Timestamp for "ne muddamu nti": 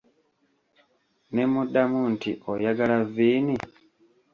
1.33-2.31